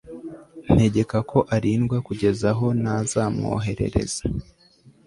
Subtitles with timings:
[0.73, 4.21] ntegeka ko arindwa kugeza aho nazamwoherereza